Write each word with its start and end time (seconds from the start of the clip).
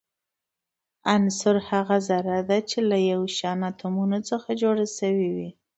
عنصر 1.15 1.55
هغه 1.69 1.97
ذره 2.09 2.37
ده 2.49 2.57
چي 2.69 2.79
له 2.89 2.97
يو 3.11 3.21
شان 3.37 3.59
اتومونو 3.69 4.17
څخه 4.29 4.49
جوړ 4.61 4.75
سوی 4.97 5.27
وي. 5.35 5.49